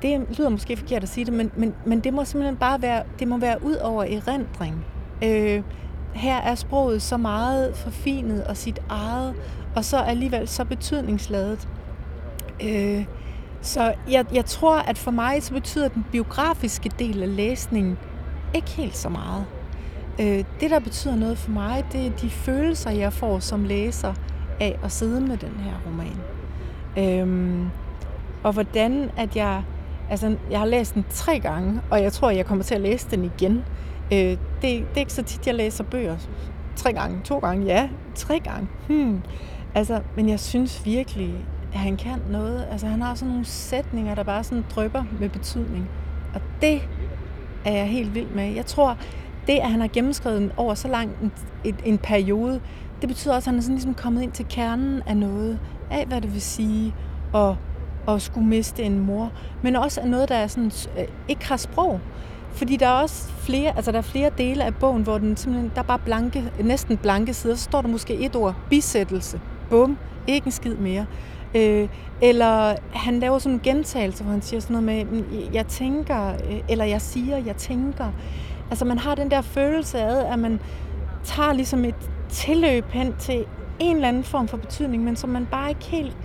[0.03, 3.03] det lyder måske forkert at sige det, men, men, men det må simpelthen bare være,
[3.19, 4.85] det må være ud over erindring.
[5.25, 5.63] Øh,
[6.17, 9.35] her er sproget så meget forfinet og sit eget,
[9.77, 11.69] og så alligevel så betydningsladet.
[12.63, 13.05] Øh,
[13.61, 17.99] så jeg, jeg tror, at for mig så betyder den biografiske del af læsningen
[18.55, 19.47] ikke helt så meget.
[20.21, 24.15] Øh, det, der betyder noget for mig, det er de følelser, jeg får som læser
[24.61, 26.17] af at sidde med den her roman.
[26.99, 27.67] Øh,
[28.43, 29.63] og hvordan at jeg...
[30.11, 33.11] Altså, jeg har læst den tre gange, og jeg tror, jeg kommer til at læse
[33.11, 33.65] den igen.
[34.13, 36.17] Øh, det, det er ikke så tit, jeg læser bøger.
[36.77, 38.69] Tre gange, to gange, ja, tre gange.
[38.89, 39.23] Hmm.
[39.75, 41.35] Altså, men jeg synes virkelig,
[41.73, 42.67] at han kan noget.
[42.71, 45.89] Altså, han har sådan nogle sætninger, der bare sådan drypper med betydning.
[46.35, 46.83] Og det
[47.65, 48.55] er jeg helt vild med.
[48.55, 48.99] Jeg tror,
[49.47, 51.33] det, at han har gennemskrevet over så lang en,
[51.65, 52.61] en, en periode,
[53.01, 55.59] det betyder også, at han er sådan ligesom kommet ind til kernen af noget,
[55.91, 56.95] af hvad det vil sige
[57.35, 57.55] at,
[58.09, 61.57] at skulle miste en mor, men også af noget, der er sådan, øh, ikke har
[61.57, 62.01] sprog.
[62.57, 65.73] Fordi der er også flere, altså der er flere dele af bogen, hvor den simpelthen,
[65.75, 69.41] der er bare blanke, næsten blanke sider, så står der måske et ord, bisættelse.
[69.71, 71.07] Bum, ikke en skid mere.
[71.55, 71.89] Øh,
[72.23, 76.61] eller han laver sådan en gentagelse, hvor han siger sådan noget med, jeg tænker, øh,
[76.69, 78.13] eller jeg siger, jeg tænker.
[78.71, 80.61] Altså man har den der følelse af, at man
[81.25, 83.45] tager ligesom et tilløb hen til
[83.79, 86.17] en eller anden form for betydning, men som man bare ikke helt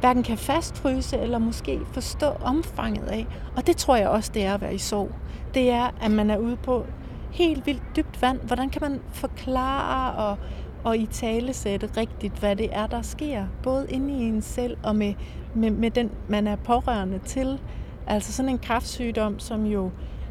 [0.00, 3.26] hverken kan fastfryse eller måske forstå omfanget af.
[3.56, 5.10] Og det tror jeg også, det er at være i sorg.
[5.54, 6.86] Det er, at man er ude på
[7.30, 8.40] helt vildt dybt vand.
[8.40, 10.36] Hvordan kan man forklare og,
[10.84, 13.46] og i tale sætte rigtigt, hvad det er, der sker?
[13.62, 15.14] Både inde i en selv og med,
[15.54, 17.60] med, med den, man er pårørende til.
[18.06, 19.90] Altså sådan en kraftsygdom, som jo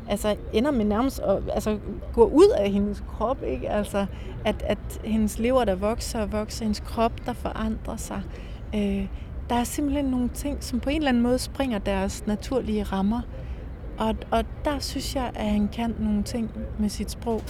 [0.09, 1.77] altså ender med nærmest at altså,
[2.13, 3.43] gå ud af hendes krop.
[3.43, 3.69] Ikke?
[3.69, 4.05] Altså,
[4.45, 8.21] at, at hendes lever, der vokser og vokser, hendes krop, der forandrer sig.
[8.75, 9.07] Øh,
[9.49, 13.21] der er simpelthen nogle ting, som på en eller anden måde springer deres naturlige rammer.
[13.97, 17.41] Og, og der synes jeg, at han kan nogle ting med sit sprog.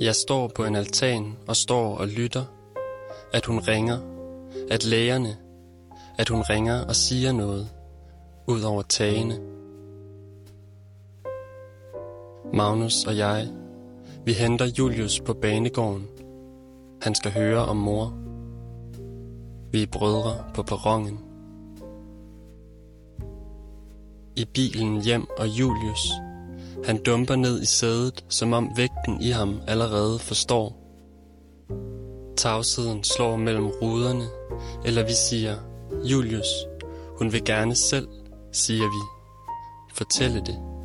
[0.00, 2.44] Jeg står på en altan og står og lytter.
[3.32, 3.98] At hun ringer.
[4.70, 5.36] At lægerne.
[6.18, 7.68] At hun ringer og siger noget.
[8.46, 9.55] Ud over tagene.
[12.54, 13.48] Magnus og jeg,
[14.24, 16.06] vi henter Julius på banegården.
[17.02, 18.14] Han skal høre om mor.
[19.72, 21.18] Vi er brødre på perronen.
[24.36, 26.10] I bilen hjem og Julius.
[26.84, 30.76] Han dumper ned i sædet, som om vægten i ham allerede forstår.
[32.36, 34.24] Tavsheden slår mellem ruderne,
[34.84, 35.54] eller vi siger,
[36.04, 36.48] Julius,
[37.18, 38.08] hun vil gerne selv,
[38.52, 39.02] siger vi.
[39.94, 40.75] Fortælle det.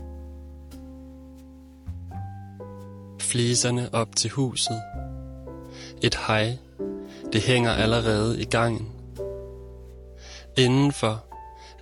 [3.32, 4.82] Fliserne op til huset.
[6.04, 6.58] Et hej.
[7.34, 8.90] Det hænger allerede i gangen.
[10.58, 11.24] Indenfor,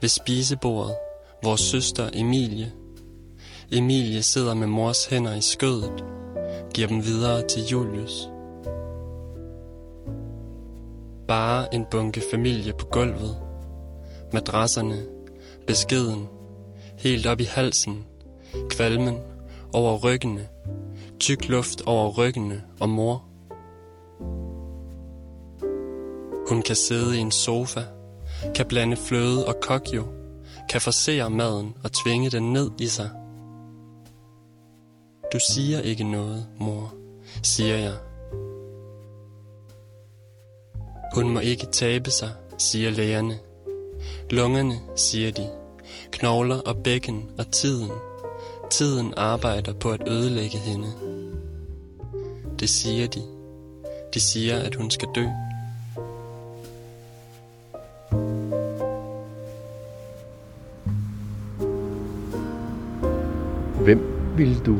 [0.01, 0.95] ved spisebordet,
[1.43, 2.71] vores søster Emilie.
[3.71, 6.03] Emilie sidder med mors hænder i skødet,
[6.73, 8.29] giver dem videre til Julius.
[11.27, 13.37] Bare en bunke familie på gulvet.
[14.33, 15.05] Madrasserne,
[15.67, 16.27] beskeden,
[16.97, 18.05] helt op i halsen,
[18.69, 19.17] kvalmen
[19.73, 20.47] over ryggene,
[21.19, 23.23] tyk luft over ryggene og mor.
[26.49, 27.83] Hun kan sidde i en sofa,
[28.55, 30.03] kan blande fløde og kokjo,
[30.69, 33.09] kan forsere maden og tvinge den ned i sig.
[35.33, 36.93] Du siger ikke noget, mor,
[37.43, 37.93] siger jeg.
[41.13, 43.39] Hun må ikke tabe sig, siger lægerne.
[44.29, 45.49] Lungerne, siger de.
[46.11, 47.91] Knogler og bækken og tiden.
[48.69, 50.87] Tiden arbejder på at ødelægge hende.
[52.59, 53.19] Det siger de.
[54.13, 55.25] De siger, at hun skal dø.
[63.83, 64.01] Hvem
[64.37, 64.77] vil du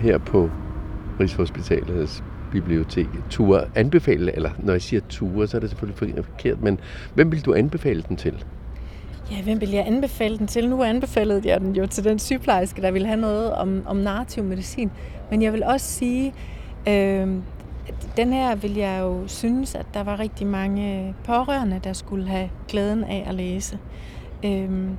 [0.00, 0.50] her på
[1.20, 6.80] Rigshospitalets bibliotek ture anbefale, eller når jeg siger ture, så er det selvfølgelig forkert, men
[7.14, 8.44] hvem vil du anbefale den til?
[9.30, 10.68] Ja, hvem vil jeg anbefale den til?
[10.68, 14.44] Nu anbefalede jeg den jo til den sygeplejerske, der vil have noget om, om narrativ
[14.44, 14.90] medicin.
[15.30, 16.34] Men jeg vil også sige,
[16.88, 17.28] øh,
[18.16, 22.50] den her vil jeg jo synes, at der var rigtig mange pårørende, der skulle have
[22.68, 23.78] glæden af at læse.
[24.44, 24.90] Øh,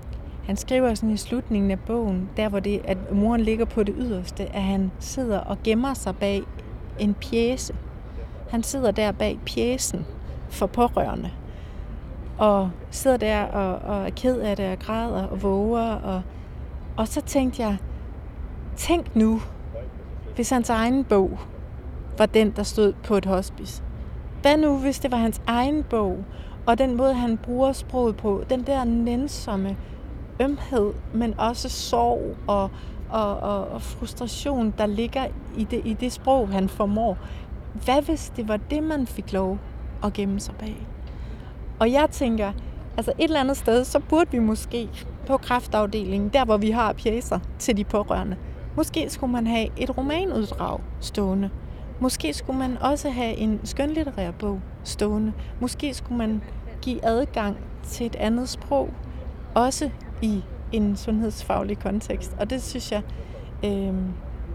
[0.45, 3.95] han skriver sådan i slutningen af bogen, der hvor det, at moren ligger på det
[3.97, 6.43] yderste, at han sidder og gemmer sig bag
[6.99, 7.75] en pjæse.
[8.49, 10.05] Han sidder der bag pjæsen
[10.49, 11.31] for pårørende.
[12.37, 15.93] Og sidder der og, og er ked af det og græder og våger.
[15.93, 16.21] Og,
[16.97, 17.77] og så tænkte jeg,
[18.75, 19.41] tænk nu,
[20.35, 21.39] hvis hans egen bog
[22.21, 23.83] var den, der stod på et hospice.
[24.41, 26.17] Hvad nu, hvis det var hans egen bog,
[26.65, 29.77] og den måde, han bruger sproget på, den der nænsomme
[30.41, 32.69] ømhed, men også sorg og,
[33.09, 37.17] og, og, og frustration, der ligger i det, i det sprog, han formår.
[37.85, 39.57] Hvad hvis det var det, man fik lov
[40.03, 40.87] at gemme sig bag?
[41.79, 42.51] Og jeg tænker,
[42.97, 44.89] altså et eller andet sted, så burde vi måske
[45.27, 48.37] på kraftafdelingen, der hvor vi har pjæser til de pårørende,
[48.77, 51.49] måske skulle man have et romanuddrag stående.
[52.01, 55.33] Måske skulle man også have en skønlitterær bog stående.
[55.59, 56.41] Måske skulle man
[56.81, 58.89] give adgang til et andet sprog,
[59.55, 59.89] også
[60.21, 62.35] i en sundhedsfaglig kontekst.
[62.39, 63.01] Og det synes jeg,
[63.65, 63.93] øh,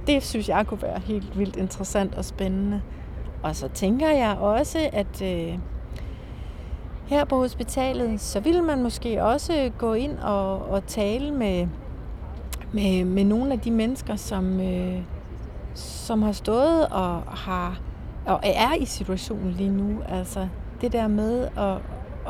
[0.06, 2.82] det synes jeg kunne være helt vildt interessant og spændende.
[3.42, 5.59] Og så tænker jeg også, at øh,
[7.06, 11.68] her på hospitalet, så ville man måske også gå ind og, og tale med,
[12.72, 15.02] med, med nogle af de mennesker, som, øh,
[15.78, 17.80] som har stået og har
[18.26, 20.02] og er i situationen lige nu.
[20.08, 20.48] Altså
[20.80, 21.76] det der med at,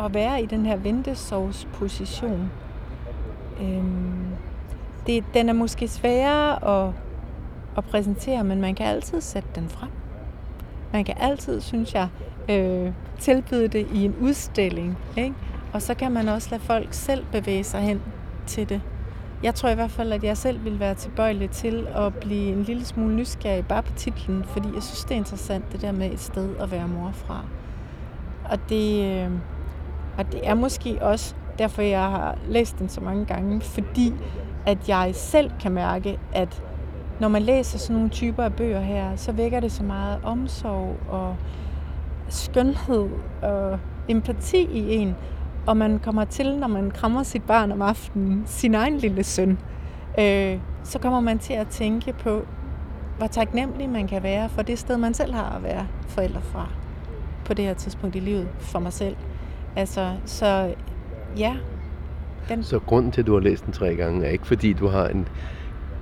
[0.04, 2.50] at være i den her ventesovsposition.
[3.60, 4.26] Øhm,
[5.06, 6.92] det, den er måske sværere at,
[7.76, 9.90] at præsentere, men man kan altid sætte den frem.
[10.92, 12.08] Man kan altid, synes jeg,
[12.48, 14.98] øh, tilbyde det i en udstilling.
[15.16, 15.34] Ikke?
[15.72, 18.02] Og så kan man også lade folk selv bevæge sig hen
[18.46, 18.80] til det.
[19.42, 22.62] Jeg tror i hvert fald, at jeg selv vil være tilbøjelig til at blive en
[22.62, 26.12] lille smule nysgerrig bare på titlen, fordi jeg synes, det er interessant, det der med
[26.12, 27.44] et sted at være mor fra.
[28.50, 29.30] Og det, øh,
[30.18, 34.12] og det er måske også derfor, jeg har læst den så mange gange, fordi
[34.66, 36.62] at jeg selv kan mærke, at
[37.20, 40.96] når man læser sådan nogle typer af bøger her, så vækker det så meget omsorg
[41.08, 41.36] og
[42.28, 43.08] skønhed
[43.42, 45.16] og empati i en.
[45.66, 49.58] Og man kommer til, når man krammer sit barn om aftenen, sin egen lille søn,
[50.18, 52.46] øh, så kommer man til at tænke på,
[53.18, 56.68] hvor taknemmelig man kan være for det sted, man selv har at være forældre fra
[57.44, 59.16] på det her tidspunkt i livet for mig selv.
[59.76, 60.74] Altså, så
[61.38, 61.56] ja.
[62.48, 62.62] Den...
[62.62, 65.08] Så grunden til, at du har læst den tre gange, er ikke fordi, du har
[65.08, 65.28] en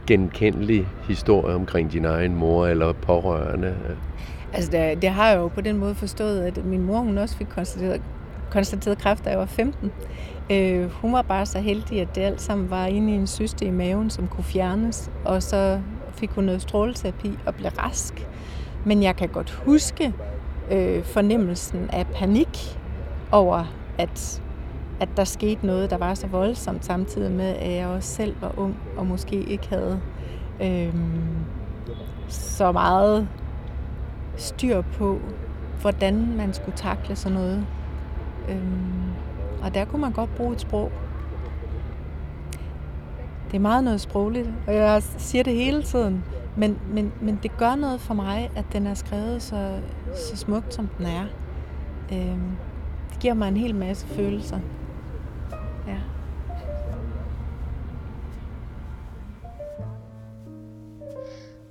[0.06, 3.76] genkendelig historie omkring din egen mor eller pårørende?
[4.52, 7.36] Altså, det, det har jeg jo på den måde forstået, at min mor hun også
[7.36, 8.00] fik konstateret,
[8.54, 9.92] konstateret kræft, da jeg var 15.
[10.50, 13.64] Øh, hun var bare så heldig, at det alt sammen var inde i en syste
[13.64, 15.80] i maven, som kunne fjernes, og så
[16.14, 18.28] fik hun noget stråleterapi og blev rask.
[18.84, 20.12] Men jeg kan godt huske
[20.70, 22.78] øh, fornemmelsen af panik
[23.32, 23.64] over,
[23.98, 24.42] at,
[25.00, 28.54] at der skete noget, der var så voldsomt, samtidig med, at jeg også selv var
[28.56, 30.00] ung og måske ikke havde
[30.62, 30.94] øh,
[32.28, 33.28] så meget
[34.36, 35.18] styr på,
[35.80, 37.66] hvordan man skulle takle sådan noget.
[38.48, 39.12] Øhm,
[39.62, 40.92] og der kunne man godt bruge et sprog.
[43.46, 46.24] Det er meget noget sprogligt, og jeg siger det hele tiden,
[46.56, 49.80] men, men, men det gør noget for mig, at den er skrevet så,
[50.14, 51.24] så smukt, som den er.
[52.12, 52.56] Øhm,
[53.10, 54.58] det giver mig en hel masse følelser.
[55.86, 55.98] Ja.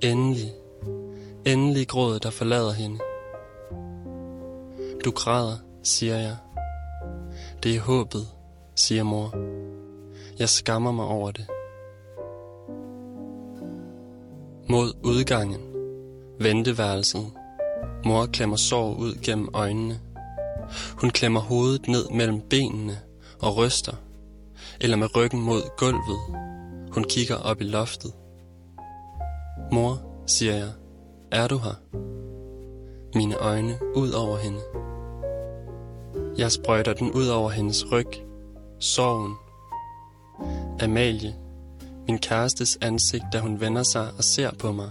[0.02, 0.50] Endelig
[1.46, 2.98] Endelig grådet, der forlader hende.
[5.04, 6.36] Du græder, siger jeg.
[7.64, 8.28] Det er håbet,
[8.74, 9.34] siger mor.
[10.38, 11.46] Jeg skammer mig over det.
[14.68, 15.60] Mod udgangen.
[16.40, 17.26] Venteværelset.
[18.04, 20.00] Mor klemmer sorg ud gennem øjnene.
[21.00, 22.98] Hun klemmer hovedet ned mellem benene
[23.42, 23.96] og ryster.
[24.80, 26.20] Eller med ryggen mod gulvet.
[26.92, 28.12] Hun kigger op i loftet.
[29.72, 30.70] Mor, siger jeg.
[31.32, 31.74] Er du her?
[33.14, 34.60] Mine øjne ud over hende.
[36.38, 38.06] Jeg sprøjter den ud over hendes ryg,
[38.80, 39.34] sorgen.
[40.80, 41.34] Amalie,
[42.06, 44.90] min kærestes ansigt, da hun vender sig og ser på mig.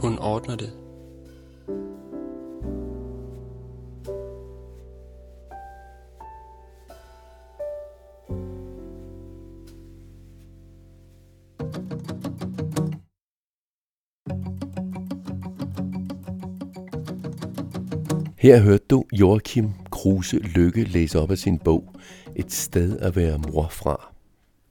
[0.00, 0.83] Hun ordner det.
[18.44, 21.94] Her hørte du Joachim Kruse Lykke læse op af sin bog
[22.36, 24.12] Et sted at være mor fra.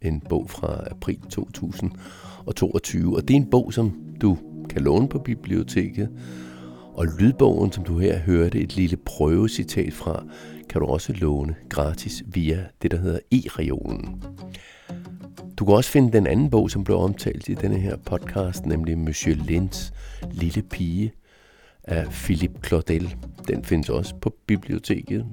[0.01, 3.15] En bog fra april 2022.
[3.15, 4.38] Og det er en bog, som du
[4.69, 6.09] kan låne på biblioteket.
[6.93, 10.23] Og lydbogen, som du her hørte et lille prøvecitat fra,
[10.69, 14.23] kan du også låne gratis via det, der hedder e-reolen.
[15.57, 18.97] Du kan også finde den anden bog, som blev omtalt i denne her podcast, nemlig
[18.97, 19.93] Monsieur Lins
[20.31, 21.13] Lille Pige–
[21.83, 23.15] af Philip Claudel.
[23.47, 25.25] Den findes også på biblioteket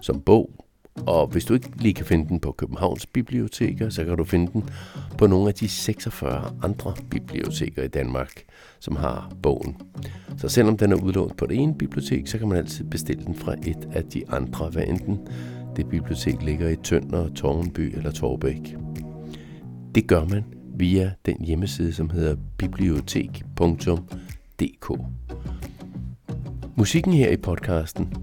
[0.00, 0.50] som bog.
[1.06, 4.52] Og hvis du ikke lige kan finde den på Københavns biblioteker, så kan du finde
[4.52, 4.64] den
[5.18, 8.42] på nogle af de 46 andre biblioteker i Danmark,
[8.80, 9.76] som har bogen.
[10.36, 13.34] Så selvom den er udlånt på det ene bibliotek, så kan man altid bestille den
[13.34, 15.18] fra et af de andre, hvad enten
[15.76, 18.76] det bibliotek ligger i Tønder, Tornby eller Torbæk.
[19.94, 24.90] Det gør man via den hjemmeside, som hedder bibliotek.dk.
[26.80, 28.14] Musikken her i podcasten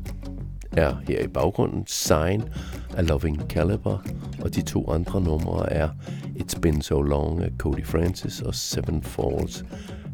[0.71, 2.43] er her i baggrunden Sign
[2.97, 3.97] af Loving Caliber,
[4.41, 5.89] og de to andre numre er
[6.35, 9.65] It's Been So Long af Cody Francis og Seven Falls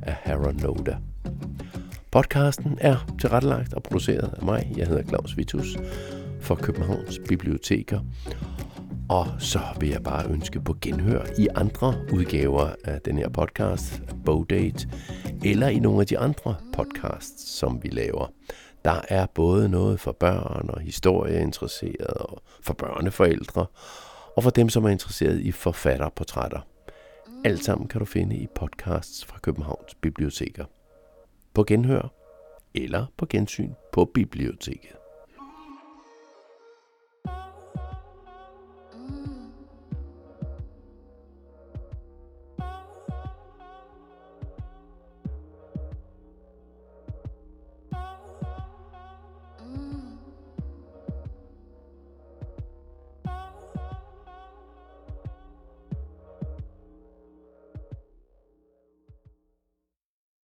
[0.02, 0.98] af Hara Noda.
[2.12, 4.74] Podcasten er tilrettelagt og produceret af mig.
[4.78, 5.78] Jeg hedder Claus Vitus
[6.42, 8.00] for Københavns Biblioteker.
[9.10, 14.02] Og så vil jeg bare ønske på genhør i andre udgaver af den her podcast,
[14.26, 14.90] Bowdate,
[15.46, 18.28] eller i nogle af de andre podcasts, som vi laver.
[18.86, 23.66] Der er både noget for børn og historieinteresserede, og for børneforældre,
[24.36, 26.60] og for dem, som er interesseret i forfatterportrætter.
[27.46, 30.66] Alt sammen kan du finde i podcasts fra Københavns Biblioteker.
[31.54, 32.14] På genhør
[32.76, 35.03] eller på gensyn på biblioteket.